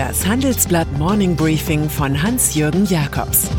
Das 0.00 0.26
Handelsblatt 0.26 0.90
Morning 0.96 1.36
Briefing 1.36 1.90
von 1.90 2.22
Hans-Jürgen 2.22 2.86
Jakobs 2.86 3.50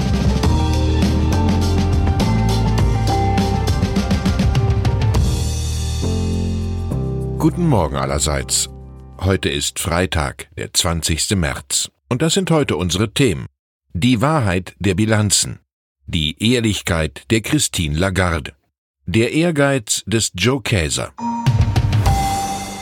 Guten 7.37 7.67
Morgen 7.67 7.95
allerseits. 7.95 8.69
Heute 9.19 9.49
ist 9.49 9.77
Freitag, 9.77 10.49
der 10.57 10.73
20. 10.73 11.35
März. 11.35 11.91
Und 12.09 12.23
das 12.23 12.33
sind 12.33 12.49
heute 12.49 12.75
unsere 12.75 13.13
Themen. 13.13 13.45
Die 13.93 14.19
Wahrheit 14.21 14.73
der 14.79 14.95
Bilanzen. 14.95 15.59
Die 16.07 16.43
Ehrlichkeit 16.43 17.25
der 17.29 17.41
Christine 17.41 17.95
Lagarde. 17.95 18.53
Der 19.05 19.31
Ehrgeiz 19.31 20.01
des 20.07 20.31
Joe 20.33 20.59
Käser. 20.63 21.13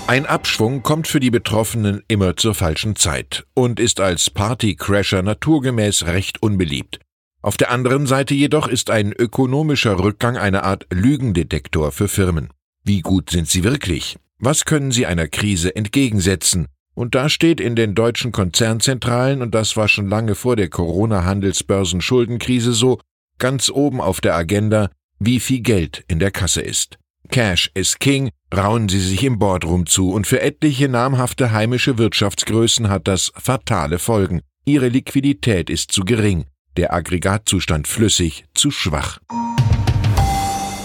Ein 0.10 0.26
Abschwung 0.26 0.82
kommt 0.82 1.08
für 1.08 1.20
die 1.20 1.30
Betroffenen 1.30 2.02
immer 2.08 2.36
zur 2.36 2.56
falschen 2.56 2.96
Zeit 2.96 3.46
und 3.54 3.80
ist 3.80 4.00
als 4.00 4.32
Partycrasher 4.32 5.22
naturgemäß 5.22 6.08
recht 6.08 6.42
unbeliebt. 6.42 7.00
Auf 7.44 7.58
der 7.58 7.70
anderen 7.70 8.08
Seite 8.08 8.34
jedoch 8.34 8.68
ist 8.68 8.90
ein 8.90 9.14
ökonomischer 9.14 10.00
Rückgang 10.00 10.36
eine 10.36 10.64
Art 10.64 10.88
Lügendetektor 10.90 11.92
für 11.92 12.08
Firmen. 12.08 12.50
Wie 12.84 13.02
gut 13.02 13.30
sind 13.30 13.50
sie 13.50 13.64
wirklich? 13.64 14.18
Was 14.40 14.66
können 14.66 14.92
sie 14.92 15.06
einer 15.06 15.28
Krise 15.28 15.76
entgegensetzen? 15.76 16.70
Und 16.96 17.14
da 17.14 17.30
steht 17.30 17.62
in 17.62 17.76
den 17.76 17.94
deutschen 17.94 18.32
Konzernzentralen, 18.32 19.44
und 19.44 19.54
das 19.54 19.78
war 19.78 19.88
schon 19.88 20.10
lange 20.10 20.34
vor 20.34 20.56
der 20.56 20.70
Corona-Handelsbörsen-Schuldenkrise 20.70 22.74
so, 22.74 23.00
ganz 23.38 23.70
oben 23.70 24.02
auf 24.02 24.22
der 24.22 24.36
Agenda, 24.36 24.90
wie 25.20 25.40
viel 25.40 25.60
Geld 25.60 26.04
in 26.08 26.18
der 26.18 26.32
Kasse 26.32 26.62
ist. 26.62 26.98
Cash 27.30 27.70
is 27.76 28.00
King, 28.00 28.32
rauen 28.56 28.90
sie 28.90 29.00
sich 29.00 29.24
im 29.24 29.40
Boardroom 29.40 29.86
zu, 29.86 30.12
und 30.12 30.28
für 30.28 30.42
etliche 30.42 30.90
namhafte 30.90 31.52
heimische 31.52 31.98
Wirtschaftsgrößen 31.98 32.90
hat 32.90 33.08
das 33.08 33.32
fatale 33.36 34.00
Folgen. 34.00 34.42
Ihre 34.66 34.90
Liquidität 34.90 35.70
ist 35.70 35.92
zu 35.92 36.04
gering, 36.04 36.46
der 36.78 36.94
Aggregatzustand 36.94 37.88
flüssig, 37.88 38.46
zu 38.54 38.72
schwach. 38.72 39.20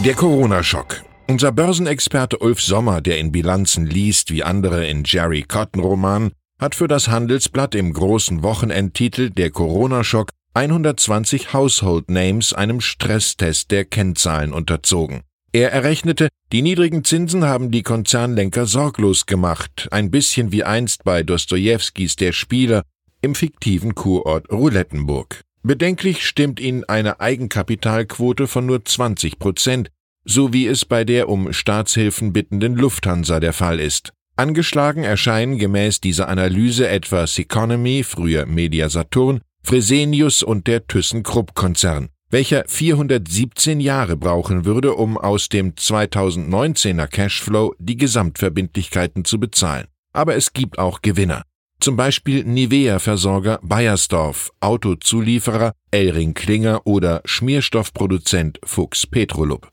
Der 0.04 0.14
Corona-Schock. 0.14 1.02
Unser 1.26 1.52
Börsenexperte 1.52 2.38
Ulf 2.38 2.60
Sommer, 2.60 3.00
der 3.00 3.18
in 3.18 3.32
Bilanzen 3.32 3.86
liest 3.86 4.30
wie 4.30 4.42
andere 4.42 4.86
in 4.86 5.04
Jerry 5.04 5.42
Cotton 5.42 5.80
Roman, 5.80 6.32
hat 6.58 6.74
für 6.74 6.88
das 6.88 7.08
Handelsblatt 7.08 7.74
im 7.74 7.92
großen 7.92 8.42
Wochenendtitel 8.42 9.30
Der 9.30 9.50
Corona-Schock 9.50 10.30
120 10.54 11.52
Household 11.52 12.10
Names 12.10 12.52
einem 12.52 12.80
Stresstest 12.80 13.70
der 13.70 13.84
Kennzahlen 13.84 14.52
unterzogen. 14.52 15.22
Er 15.54 15.70
errechnete, 15.70 16.30
die 16.52 16.62
niedrigen 16.62 17.04
Zinsen 17.04 17.44
haben 17.44 17.70
die 17.70 17.84
Konzernlenker 17.84 18.66
sorglos 18.66 19.24
gemacht, 19.24 19.86
ein 19.92 20.10
bisschen 20.10 20.50
wie 20.50 20.64
einst 20.64 21.04
bei 21.04 21.22
Dostojewskis 21.22 22.16
Der 22.16 22.32
Spieler 22.32 22.82
im 23.20 23.36
fiktiven 23.36 23.94
Kurort 23.94 24.50
Roulettenburg. 24.50 25.42
Bedenklich 25.62 26.26
stimmt 26.26 26.58
ihn 26.58 26.82
eine 26.82 27.20
Eigenkapitalquote 27.20 28.48
von 28.48 28.66
nur 28.66 28.84
20 28.84 29.38
Prozent, 29.38 29.90
so 30.24 30.52
wie 30.52 30.66
es 30.66 30.84
bei 30.84 31.04
der 31.04 31.28
um 31.28 31.52
Staatshilfen 31.52 32.32
bittenden 32.32 32.74
Lufthansa 32.74 33.38
der 33.38 33.52
Fall 33.52 33.78
ist. 33.78 34.12
Angeschlagen 34.34 35.04
erscheinen 35.04 35.58
gemäß 35.58 36.00
dieser 36.00 36.28
Analyse 36.28 36.88
etwa 36.88 37.28
Seconomy, 37.28 38.02
früher 38.02 38.46
Media 38.46 38.88
Saturn, 38.88 39.40
Fresenius 39.62 40.42
und 40.42 40.66
der 40.66 40.88
ThyssenKrupp-Konzern 40.88 42.08
welcher 42.30 42.64
417 42.66 43.80
Jahre 43.80 44.16
brauchen 44.16 44.64
würde, 44.64 44.94
um 44.94 45.16
aus 45.16 45.48
dem 45.48 45.74
2019er 45.74 47.06
Cashflow 47.06 47.74
die 47.78 47.96
Gesamtverbindlichkeiten 47.96 49.24
zu 49.24 49.38
bezahlen. 49.38 49.86
Aber 50.12 50.34
es 50.36 50.52
gibt 50.52 50.78
auch 50.78 51.02
Gewinner. 51.02 51.42
Zum 51.80 51.96
Beispiel 51.96 52.44
Nivea-Versorger 52.44 53.58
Bayersdorf, 53.62 54.50
Autozulieferer 54.60 55.72
Elring 55.90 56.34
Klinger 56.34 56.86
oder 56.86 57.20
Schmierstoffproduzent 57.24 58.58
Fuchs 58.64 59.06
Petrolub. 59.06 59.70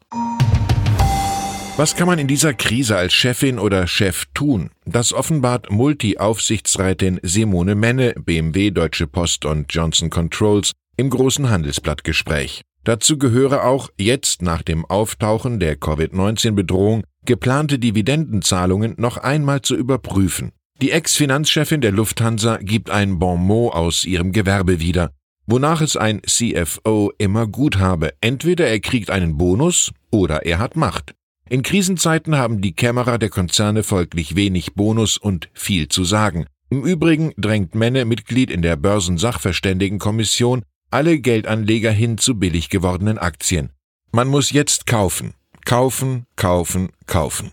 Was 1.78 1.95
kann 1.95 2.07
man 2.07 2.19
in 2.19 2.28
dieser 2.28 2.53
Krise 2.53 2.97
als 2.97 3.13
Chefin 3.13 3.57
oder 3.57 3.88
Chef 3.88 4.25
tun? 4.34 4.72
Das 4.85 5.13
offenbart 5.13 5.72
Multi-Aufsichtsrätin 5.72 7.19
Simone 7.23 7.75
Menne, 7.75 8.13
BMW, 8.13 8.72
Deutsche 8.72 9.07
Post 9.07 9.45
und 9.45 9.73
Johnson 9.73 10.09
Controls 10.09 10.73
im 11.01 11.09
großen 11.09 11.50
Handelsblattgespräch. 11.50 12.62
Dazu 12.84 13.17
gehöre 13.17 13.66
auch 13.66 13.89
jetzt 13.97 14.44
nach 14.44 14.62
dem 14.62 14.85
Auftauchen 14.85 15.59
der 15.59 15.75
Covid-19-Bedrohung 15.75 17.03
geplante 17.25 17.79
Dividendenzahlungen 17.79 18.94
noch 18.97 19.17
einmal 19.17 19.61
zu 19.61 19.75
überprüfen. 19.75 20.51
Die 20.79 20.91
Ex-Finanzchefin 20.91 21.81
der 21.81 21.91
Lufthansa 21.91 22.57
gibt 22.57 22.91
ein 22.91 23.17
Bon 23.17 23.40
mot 23.40 23.73
aus 23.73 24.06
ihrem 24.06 24.31
Gewerbe 24.31 24.79
wieder, 24.79 25.11
wonach 25.47 25.81
es 25.81 25.97
ein 25.97 26.22
CFO 26.23 27.11
immer 27.17 27.47
gut 27.47 27.78
habe. 27.78 28.13
Entweder 28.22 28.67
er 28.67 28.79
kriegt 28.79 29.09
einen 29.09 29.38
Bonus 29.38 29.91
oder 30.11 30.45
er 30.45 30.59
hat 30.59 30.75
Macht. 30.75 31.16
In 31.50 31.63
Krisenzeiten 31.63 32.38
haben 32.38 32.61
die 32.61 32.73
Kämmerer 32.73 33.17
der 33.17 33.29
Konzerne 33.29 33.81
folglich 33.81 34.35
wenig 34.35 34.75
Bonus 34.75 35.17
und 35.17 35.50
viel 35.53 35.88
zu 35.88 36.03
sagen. 36.03 36.45
Im 36.69 36.84
Übrigen 36.84 37.34
drängt 37.38 37.73
Menne, 37.73 38.06
Mitglied 38.06 38.51
in 38.51 38.61
der 38.61 38.75
Börsensachverständigenkommission, 38.75 40.63
alle 40.91 41.19
Geldanleger 41.19 41.91
hin 41.91 42.18
zu 42.18 42.35
billig 42.35 42.69
gewordenen 42.69 43.18
Aktien. 43.18 43.72
Man 44.12 44.28
muss 44.28 44.52
jetzt 44.52 44.85
kaufen, 44.85 45.34
kaufen, 45.66 46.25
kaufen, 46.35 46.90
kaufen. 47.07 47.52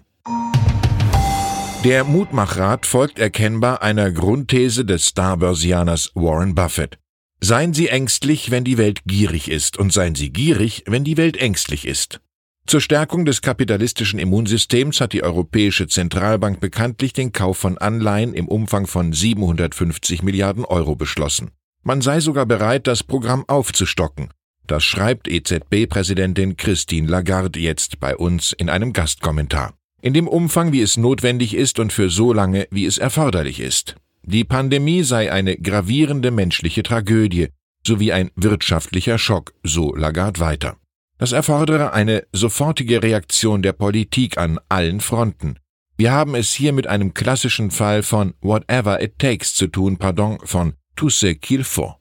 Der 1.85 2.03
Mutmachrat 2.03 2.87
folgt 2.87 3.21
erkennbar 3.21 3.83
einer 3.83 4.11
Grundthese 4.11 4.85
des 4.85 5.07
Starbörsianers 5.07 6.11
Warren 6.15 6.57
Buffett. 6.57 6.99
Seien 7.41 7.73
Sie 7.73 7.87
ängstlich, 7.87 8.51
wenn 8.51 8.65
die 8.65 8.79
Welt 8.79 9.03
gierig 9.07 9.49
ist, 9.49 9.79
und 9.79 9.93
seien 9.93 10.17
Sie 10.17 10.31
gierig, 10.31 10.83
wenn 10.87 11.05
die 11.05 11.17
Welt 11.17 11.37
ängstlich 11.37 11.87
ist. 11.87 12.21
Zur 12.67 12.81
Stärkung 12.81 13.25
des 13.25 13.41
kapitalistischen 13.41 14.19
Immunsystems 14.19 15.01
hat 15.01 15.13
die 15.13 15.23
Europäische 15.23 15.87
Zentralbank 15.87 16.59
bekanntlich 16.59 17.13
den 17.13 17.31
Kauf 17.33 17.57
von 17.57 17.79
Anleihen 17.79 18.35
im 18.35 18.49
Umfang 18.49 18.89
von 18.89 19.13
750 19.13 20.25
Milliarden 20.25 20.65
Euro 20.65 20.97
beschlossen. 20.97 21.53
Man 21.89 22.03
sei 22.03 22.21
sogar 22.21 22.45
bereit, 22.45 22.87
das 22.87 23.03
Programm 23.03 23.47
aufzustocken. 23.49 24.29
Das 24.67 24.85
schreibt 24.85 25.27
EZB-Präsidentin 25.27 26.59
Christine 26.59 27.09
Lagarde 27.09 27.61
jetzt 27.61 27.99
bei 27.99 28.15
uns 28.15 28.53
in 28.53 28.69
einem 28.69 28.93
Gastkommentar. 28.93 29.73
In 30.03 30.13
dem 30.13 30.29
Umfang, 30.29 30.71
wie 30.73 30.83
es 30.83 30.99
notwendig 30.99 31.55
ist 31.55 31.79
und 31.79 31.91
für 31.91 32.11
so 32.11 32.35
lange, 32.35 32.69
wie 32.71 32.85
es 32.85 32.99
erforderlich 32.99 33.59
ist. 33.59 33.97
Die 34.23 34.45
Pandemie 34.45 35.03
sei 35.03 35.33
eine 35.33 35.57
gravierende 35.57 36.31
menschliche 36.31 36.83
Tragödie 36.83 37.49
sowie 37.87 38.13
ein 38.13 38.33
wirtschaftlicher 38.37 39.17
Schock, 39.17 39.55
so 39.63 39.95
Lagarde 39.95 40.41
weiter. 40.41 40.77
Das 41.17 41.33
erfordere 41.33 41.95
eine 41.95 42.25
sofortige 42.35 43.03
Reaktion 43.03 43.63
der 43.63 43.73
Politik 43.73 44.37
an 44.37 44.61
allen 44.69 45.01
Fronten. 45.01 45.59
Wir 45.97 46.13
haben 46.13 46.35
es 46.35 46.53
hier 46.53 46.75
mit 46.75 46.87
einem 46.87 47.15
klassischen 47.15 47.71
Fall 47.71 48.03
von 48.03 48.35
whatever 48.43 49.03
it 49.03 49.19
takes 49.19 49.55
zu 49.55 49.69
tun, 49.69 49.97
pardon, 49.97 50.39
von 50.45 50.75
tout 50.99 51.11
ce 51.11 51.27
qu'il 51.27 51.63
faut. 51.65 51.95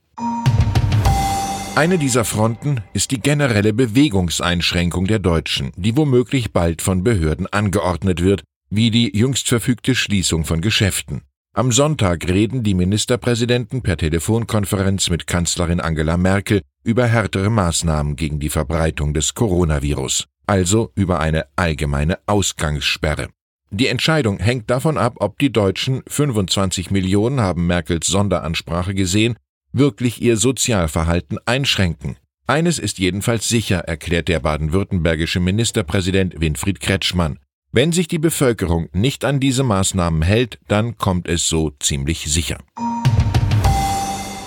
Eine 1.76 2.00
dieser 2.00 2.26
Fronten 2.26 2.82
ist 2.94 3.12
die 3.12 3.20
generelle 3.20 3.72
Bewegungseinschränkung 3.72 5.06
der 5.06 5.20
Deutschen, 5.20 5.72
die 5.76 5.96
womöglich 5.96 6.52
bald 6.52 6.82
von 6.82 7.04
Behörden 7.04 7.46
angeordnet 7.46 8.24
wird, 8.24 8.42
wie 8.72 8.90
die 8.90 9.16
jüngst 9.16 9.48
verfügte 9.48 9.94
Schließung 9.94 10.44
von 10.46 10.62
Geschäften. 10.62 11.22
Am 11.54 11.72
Sonntag 11.72 12.28
reden 12.28 12.64
die 12.64 12.74
Ministerpräsidenten 12.74 13.84
per 13.84 13.98
Telefonkonferenz 13.98 15.12
mit 15.12 15.28
Kanzlerin 15.28 15.80
Angela 15.80 16.18
Merkel 16.18 16.62
über 16.84 17.06
härtere 17.06 17.52
Maßnahmen 17.52 18.16
gegen 18.16 18.40
die 18.40 18.50
Verbreitung 18.50 19.14
des 19.14 19.36
Coronavirus, 19.36 20.26
also 20.48 20.92
über 20.96 21.20
eine 21.20 21.46
allgemeine 21.56 22.18
Ausgangssperre. 22.26 23.28
Die 23.70 23.88
Entscheidung 23.88 24.40
hängt 24.40 24.70
davon 24.70 24.98
ab, 24.98 25.16
ob 25.20 25.38
die 25.40 25.52
Deutschen 25.52 26.02
25 26.08 26.90
Millionen 26.90 27.42
haben 27.42 27.68
Merkels 27.68 28.08
Sonderansprache 28.08 28.94
gesehen, 28.94 29.36
wirklich 29.74 30.22
ihr 30.22 30.38
Sozialverhalten 30.38 31.38
einschränken. 31.46 32.18
Eines 32.48 32.80
ist 32.80 32.98
jedenfalls 32.98 33.50
sicher, 33.50 33.80
erklärt 33.80 34.30
der 34.30 34.40
baden-württembergische 34.40 35.42
Ministerpräsident 35.42 36.40
Winfried 36.40 36.80
Kretschmann. 36.80 37.40
Wenn 37.74 37.92
sich 37.92 38.08
die 38.08 38.20
Bevölkerung 38.20 38.88
nicht 38.94 39.26
an 39.26 39.42
diese 39.42 39.64
Maßnahmen 39.64 40.22
hält, 40.22 40.58
dann 40.70 40.98
kommt 40.98 41.28
es 41.28 41.50
so 41.50 41.72
ziemlich 41.82 42.32
sicher. 42.32 42.60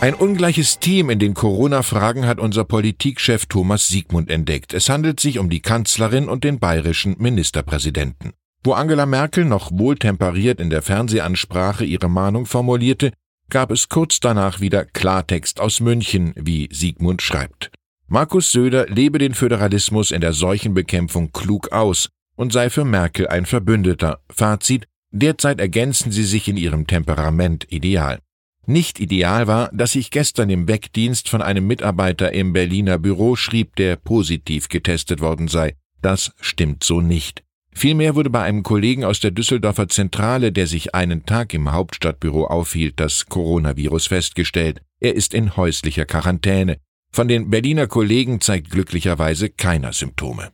Ein 0.00 0.14
ungleiches 0.14 0.78
Team 0.78 1.10
in 1.10 1.18
den 1.18 1.34
Corona-Fragen 1.34 2.26
hat 2.26 2.40
unser 2.40 2.64
Politikchef 2.64 3.44
Thomas 3.44 3.88
Siegmund 3.88 4.30
entdeckt. 4.30 4.72
Es 4.72 4.88
handelt 4.88 5.20
sich 5.20 5.38
um 5.38 5.50
die 5.50 5.60
Kanzlerin 5.60 6.30
und 6.30 6.42
den 6.42 6.58
bayerischen 6.58 7.16
Ministerpräsidenten. 7.18 8.32
Wo 8.62 8.72
Angela 8.72 9.06
Merkel 9.06 9.46
noch 9.46 9.70
wohltemperiert 9.72 10.60
in 10.60 10.68
der 10.68 10.82
Fernsehansprache 10.82 11.84
ihre 11.84 12.10
Mahnung 12.10 12.44
formulierte, 12.44 13.12
gab 13.48 13.70
es 13.70 13.88
kurz 13.88 14.20
danach 14.20 14.60
wieder 14.60 14.84
Klartext 14.84 15.60
aus 15.60 15.80
München, 15.80 16.34
wie 16.36 16.68
Siegmund 16.70 17.22
schreibt. 17.22 17.70
Markus 18.06 18.52
Söder 18.52 18.86
lebe 18.86 19.18
den 19.18 19.34
Föderalismus 19.34 20.10
in 20.10 20.20
der 20.20 20.34
Seuchenbekämpfung 20.34 21.32
klug 21.32 21.72
aus 21.72 22.10
und 22.36 22.52
sei 22.52 22.68
für 22.68 22.84
Merkel 22.84 23.28
ein 23.28 23.46
Verbündeter. 23.46 24.20
Fazit, 24.28 24.86
derzeit 25.10 25.58
ergänzen 25.58 26.12
sie 26.12 26.24
sich 26.24 26.46
in 26.46 26.56
ihrem 26.56 26.86
Temperament 26.86 27.66
ideal. 27.70 28.18
Nicht 28.66 29.00
ideal 29.00 29.46
war, 29.46 29.70
dass 29.72 29.94
ich 29.94 30.10
gestern 30.10 30.50
im 30.50 30.68
Wegdienst 30.68 31.28
von 31.28 31.40
einem 31.40 31.66
Mitarbeiter 31.66 32.32
im 32.32 32.52
Berliner 32.52 32.98
Büro 32.98 33.36
schrieb, 33.36 33.74
der 33.76 33.96
positiv 33.96 34.68
getestet 34.68 35.20
worden 35.20 35.48
sei. 35.48 35.76
Das 36.02 36.32
stimmt 36.40 36.84
so 36.84 37.00
nicht. 37.00 37.42
Vielmehr 37.72 38.14
wurde 38.14 38.30
bei 38.30 38.42
einem 38.42 38.62
Kollegen 38.62 39.04
aus 39.04 39.20
der 39.20 39.30
Düsseldorfer 39.30 39.88
Zentrale, 39.88 40.52
der 40.52 40.66
sich 40.66 40.94
einen 40.94 41.24
Tag 41.24 41.54
im 41.54 41.72
Hauptstadtbüro 41.72 42.46
aufhielt, 42.46 42.98
das 42.98 43.26
Coronavirus 43.26 44.08
festgestellt. 44.08 44.82
Er 45.00 45.14
ist 45.14 45.34
in 45.34 45.56
häuslicher 45.56 46.04
Quarantäne. 46.04 46.78
Von 47.12 47.28
den 47.28 47.50
Berliner 47.50 47.86
Kollegen 47.86 48.40
zeigt 48.40 48.70
glücklicherweise 48.70 49.48
keiner 49.48 49.92
Symptome. 49.92 50.50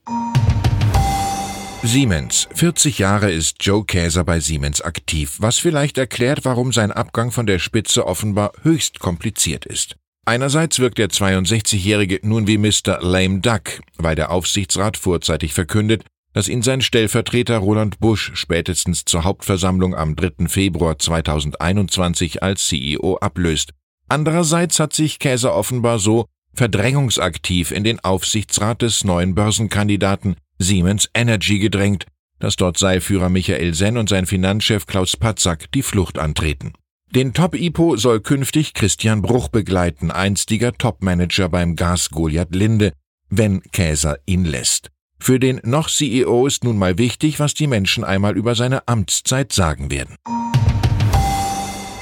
Siemens. 1.83 2.49
40 2.55 2.99
Jahre 2.99 3.31
ist 3.31 3.57
Joe 3.61 3.85
Käser 3.85 4.25
bei 4.25 4.41
Siemens 4.41 4.81
aktiv, 4.81 5.37
was 5.39 5.59
vielleicht 5.59 5.99
erklärt, 5.99 6.45
warum 6.45 6.73
sein 6.73 6.91
Abgang 6.91 7.31
von 7.31 7.47
der 7.47 7.59
Spitze 7.59 8.07
offenbar 8.07 8.53
höchst 8.63 8.99
kompliziert 8.99 9.67
ist. 9.67 9.97
Einerseits 10.25 10.81
wirkt 10.81 10.99
der 10.99 11.09
62-Jährige 11.09 12.19
nun 12.23 12.49
wie 12.49 12.59
Mr. 12.59 12.99
Lame 13.01 13.39
Duck, 13.39 13.81
weil 13.99 14.17
der 14.17 14.33
Aufsichtsrat 14.33 14.97
vorzeitig 14.97 15.55
verkündet, 15.55 16.05
dass 16.37 16.49
ihn 16.49 16.61
sein 16.61 16.83
Stellvertreter 16.83 17.57
Roland 17.57 17.99
Busch 17.99 18.31
spätestens 18.35 19.07
zur 19.07 19.25
Hauptversammlung 19.25 19.95
am 19.95 20.17
3. 20.17 20.49
Februar 20.49 20.99
2021 20.99 22.43
als 22.43 22.67
CEO 22.67 23.17
ablöst. 23.23 23.71
Andererseits 24.11 24.79
hat 24.79 24.93
sich 24.93 25.19
Käser 25.19 25.55
offenbar 25.55 25.99
so 25.99 26.27
verdrängungsaktiv 26.53 27.71
in 27.71 27.85
den 27.85 28.01
Aufsichtsrat 28.01 28.83
des 28.83 29.03
neuen 29.03 29.35
Börsenkandidaten 29.35 30.37
Siemens 30.59 31.09
Energy 31.15 31.59
gedrängt, 31.59 32.05
dass 32.39 32.57
dort 32.57 32.77
Seilführer 32.77 33.31
Michael 33.31 33.73
Senn 33.73 33.97
und 33.97 34.11
sein 34.11 34.27
Finanzchef 34.27 34.85
Klaus 34.85 35.17
Patzak 35.17 35.73
die 35.73 35.83
Flucht 35.83 36.19
antreten. 36.19 36.75
Den 37.15 37.33
Top-IPO 37.33 37.97
soll 37.97 38.21
künftig 38.21 38.75
Christian 38.75 39.23
Bruch 39.23 39.49
begleiten, 39.49 40.11
einstiger 40.11 40.75
Top-Manager 40.75 41.49
beim 41.49 41.77
Gas 41.77 42.11
Goliath 42.11 42.55
Linde, 42.55 42.93
wenn 43.31 43.63
Käser 43.73 44.19
ihn 44.27 44.45
lässt. 44.45 44.91
Für 45.19 45.41
den 45.41 45.61
noch 45.65 45.89
CEO 45.89 46.47
ist 46.47 46.65
nun 46.65 46.79
mal 46.79 46.99
wichtig, 46.99 47.41
was 47.41 47.55
die 47.55 47.67
Menschen 47.67 48.05
einmal 48.05 48.37
über 48.37 48.55
seine 48.55 48.87
Amtszeit 48.87 49.53
sagen 49.53 49.91
werden. 49.91 50.17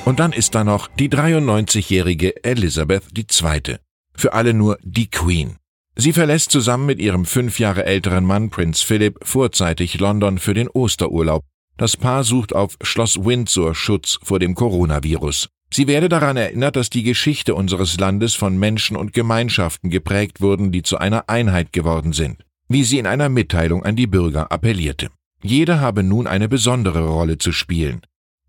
Und 0.05 0.21
dann 0.21 0.33
ist 0.33 0.55
da 0.55 0.65
noch 0.65 0.89
die 0.89 1.09
93-jährige 1.09 2.45
Elizabeth 2.45 3.05
II. 3.17 3.77
Für 4.17 4.33
alle 4.35 4.53
nur 4.53 4.79
die 4.83 5.11
Queen. 5.11 5.57
Sie 5.97 6.13
verlässt 6.13 6.51
zusammen 6.51 6.87
mit 6.87 6.99
ihrem 6.99 7.25
fünf 7.25 7.59
Jahre 7.59 7.85
älteren 7.85 8.25
Mann 8.25 8.51
Prinz 8.51 8.81
Philip 8.81 9.19
vorzeitig 9.23 9.99
London 10.01 10.39
für 10.39 10.53
den 10.53 10.69
Osterurlaub. 10.69 11.45
Das 11.77 11.97
Paar 11.97 12.25
sucht 12.25 12.55
auf 12.55 12.77
Schloss 12.83 13.25
Windsor 13.25 13.75
Schutz 13.75 14.19
vor 14.23 14.39
dem 14.39 14.55
Coronavirus. 14.55 15.49
Sie 15.73 15.89
werde 15.89 16.09
daran 16.09 16.37
erinnert, 16.37 16.77
dass 16.77 16.91
die 16.91 17.03
Geschichte 17.03 17.55
unseres 17.55 17.99
Landes 17.99 18.35
von 18.35 18.57
Menschen 18.57 18.97
und 18.97 19.13
Gemeinschaften 19.13 19.91
geprägt 19.91 20.41
wurden, 20.41 20.71
die 20.71 20.83
zu 20.83 20.99
einer 20.99 21.29
Einheit 21.29 21.73
geworden 21.73 22.13
sind, 22.13 22.44
wie 22.69 22.85
sie 22.85 22.99
in 22.99 23.07
einer 23.07 23.29
Mitteilung 23.29 23.85
an 23.85 23.97
die 23.97 24.07
Bürger 24.07 24.51
appellierte. 24.51 25.09
Jeder 25.43 25.81
habe 25.81 26.03
nun 26.03 26.27
eine 26.27 26.49
besondere 26.49 27.07
Rolle 27.07 27.39
zu 27.39 27.53
spielen. 27.53 28.01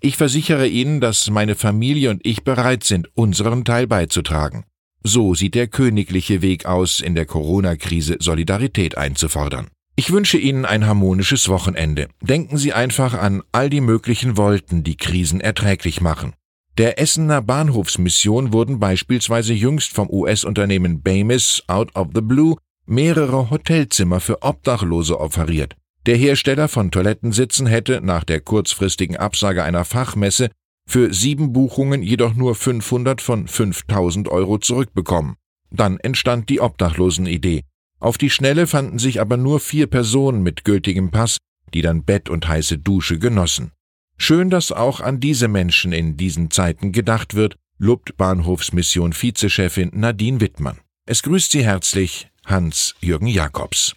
Ich 0.01 0.17
versichere 0.17 0.67
Ihnen, 0.67 1.01
dass 1.01 1.29
meine 1.29 1.55
Familie 1.55 2.09
und 2.09 2.25
ich 2.25 2.43
bereit 2.43 2.83
sind, 2.83 3.09
unseren 3.15 3.65
Teil 3.65 3.87
beizutragen. 3.87 4.65
So 5.03 5.33
sieht 5.35 5.55
der 5.55 5.67
königliche 5.67 6.41
Weg 6.41 6.65
aus, 6.65 6.99
in 6.99 7.15
der 7.15 7.25
Corona-Krise 7.25 8.17
Solidarität 8.19 8.97
einzufordern. 8.97 9.67
Ich 9.95 10.11
wünsche 10.11 10.37
Ihnen 10.37 10.65
ein 10.65 10.85
harmonisches 10.85 11.47
Wochenende. 11.47 12.09
Denken 12.21 12.57
Sie 12.57 12.73
einfach 12.73 13.13
an 13.13 13.41
all 13.51 13.69
die 13.69 13.81
möglichen 13.81 14.35
Wolten, 14.35 14.83
die 14.83 14.97
Krisen 14.97 15.41
erträglich 15.41 16.01
machen. 16.01 16.33
Der 16.77 16.99
Essener 16.99 17.41
Bahnhofsmission 17.41 18.51
wurden 18.51 18.79
beispielsweise 18.79 19.53
jüngst 19.53 19.93
vom 19.93 20.09
US-Unternehmen 20.09 21.01
Bamis 21.01 21.63
out 21.67 21.95
of 21.95 22.09
the 22.13 22.21
blue 22.21 22.57
mehrere 22.85 23.49
Hotelzimmer 23.49 24.19
für 24.19 24.41
Obdachlose 24.43 25.19
offeriert. 25.19 25.75
Der 26.05 26.17
Hersteller 26.17 26.67
von 26.67 26.91
Toilettensitzen 26.91 27.65
hätte 27.65 28.01
nach 28.01 28.23
der 28.23 28.39
kurzfristigen 28.39 29.17
Absage 29.17 29.63
einer 29.63 29.85
Fachmesse 29.85 30.49
für 30.87 31.11
sieben 31.13 31.51
Buchungen 31.51 32.03
jedoch 32.03 32.35
nur 32.35 32.53
500 32.53 33.21
von 33.21 33.47
5000 33.47 34.27
Euro 34.27 34.59
zurückbekommen. 34.59 35.35
Dann 35.71 35.99
entstand 35.99 36.49
die 36.49 36.61
Obdachlosenidee. 36.61 37.63
Auf 37.99 38.19
die 38.19 38.29
Schnelle 38.29 38.67
fanden 38.67 38.99
sich 38.99 39.19
aber 39.19 39.35
nur 39.35 39.59
vier 39.59 39.87
Personen 39.87 40.43
mit 40.43 40.63
gültigem 40.63 41.09
Pass, 41.09 41.37
die 41.73 41.81
dann 41.81 42.03
Bett 42.03 42.29
und 42.29 42.47
heiße 42.47 42.77
Dusche 42.77 43.17
genossen. 43.17 43.71
Schön, 44.17 44.49
dass 44.51 44.71
auch 44.71 45.01
an 45.01 45.19
diese 45.19 45.47
Menschen 45.47 45.91
in 45.91 46.17
diesen 46.17 46.51
Zeiten 46.51 46.91
gedacht 46.91 47.33
wird, 47.33 47.55
lobt 47.79 48.15
Bahnhofsmission 48.15 49.13
Vizechefin 49.13 49.89
Nadine 49.93 50.39
Wittmann. 50.39 50.77
Es 51.07 51.23
grüßt 51.23 51.51
Sie 51.51 51.65
herzlich 51.65 52.29
Hans-Jürgen 52.45 53.27
Jakobs. 53.27 53.95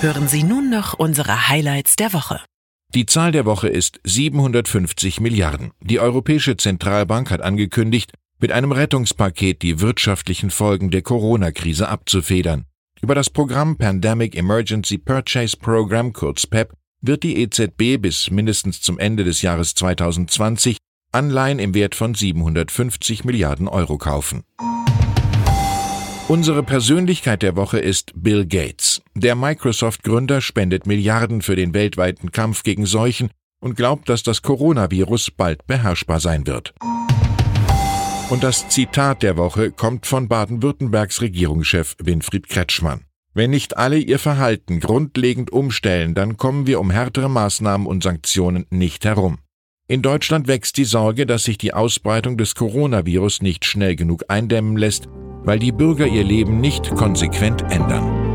Hören 0.00 0.28
Sie 0.28 0.42
nun 0.42 0.70
noch 0.70 0.94
unsere 0.94 1.48
Highlights 1.48 1.96
der 1.96 2.12
Woche. 2.12 2.40
Die 2.94 3.06
Zahl 3.06 3.32
der 3.32 3.44
Woche 3.44 3.68
ist 3.68 4.00
750 4.04 5.20
Milliarden. 5.20 5.72
Die 5.80 6.00
Europäische 6.00 6.56
Zentralbank 6.56 7.30
hat 7.30 7.40
angekündigt, 7.40 8.12
mit 8.38 8.52
einem 8.52 8.72
Rettungspaket 8.72 9.62
die 9.62 9.80
wirtschaftlichen 9.80 10.50
Folgen 10.50 10.90
der 10.90 11.02
Corona-Krise 11.02 11.88
abzufedern. 11.88 12.64
Über 13.00 13.14
das 13.14 13.30
Programm 13.30 13.76
Pandemic 13.76 14.36
Emergency 14.36 14.98
Purchase 14.98 15.56
Program, 15.56 16.12
kurz 16.12 16.46
PEP, 16.46 16.72
wird 17.00 17.22
die 17.22 17.36
EZB 17.38 18.00
bis 18.00 18.30
mindestens 18.30 18.80
zum 18.80 18.98
Ende 18.98 19.24
des 19.24 19.42
Jahres 19.42 19.74
2020 19.74 20.78
Anleihen 21.12 21.58
im 21.58 21.74
Wert 21.74 21.94
von 21.94 22.14
750 22.14 23.24
Milliarden 23.24 23.68
Euro 23.68 23.96
kaufen. 23.98 24.42
Unsere 26.28 26.64
Persönlichkeit 26.64 27.42
der 27.42 27.54
Woche 27.54 27.78
ist 27.78 28.10
Bill 28.16 28.46
Gates. 28.46 29.00
Der 29.14 29.36
Microsoft-Gründer 29.36 30.40
spendet 30.40 30.84
Milliarden 30.84 31.40
für 31.40 31.54
den 31.54 31.72
weltweiten 31.72 32.32
Kampf 32.32 32.64
gegen 32.64 32.84
Seuchen 32.84 33.30
und 33.60 33.76
glaubt, 33.76 34.08
dass 34.08 34.24
das 34.24 34.42
Coronavirus 34.42 35.30
bald 35.30 35.64
beherrschbar 35.68 36.18
sein 36.18 36.48
wird. 36.48 36.74
Und 38.28 38.42
das 38.42 38.68
Zitat 38.68 39.22
der 39.22 39.36
Woche 39.36 39.70
kommt 39.70 40.06
von 40.06 40.26
Baden-Württembergs 40.26 41.20
Regierungschef 41.20 41.94
Winfried 42.02 42.48
Kretschmann. 42.48 43.04
Wenn 43.32 43.50
nicht 43.50 43.76
alle 43.76 43.98
ihr 43.98 44.18
Verhalten 44.18 44.80
grundlegend 44.80 45.52
umstellen, 45.52 46.16
dann 46.16 46.36
kommen 46.36 46.66
wir 46.66 46.80
um 46.80 46.90
härtere 46.90 47.30
Maßnahmen 47.30 47.86
und 47.86 48.02
Sanktionen 48.02 48.66
nicht 48.70 49.04
herum. 49.04 49.38
In 49.86 50.02
Deutschland 50.02 50.48
wächst 50.48 50.76
die 50.76 50.86
Sorge, 50.86 51.24
dass 51.24 51.44
sich 51.44 51.56
die 51.56 51.72
Ausbreitung 51.72 52.36
des 52.36 52.56
Coronavirus 52.56 53.42
nicht 53.42 53.64
schnell 53.64 53.94
genug 53.94 54.24
eindämmen 54.26 54.76
lässt 54.76 55.08
weil 55.46 55.58
die 55.58 55.72
Bürger 55.72 56.06
ihr 56.06 56.24
Leben 56.24 56.60
nicht 56.60 56.94
konsequent 56.94 57.62
ändern. 57.70 58.25